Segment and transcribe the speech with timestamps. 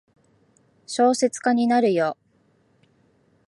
[0.87, 2.17] 小説家になるよ。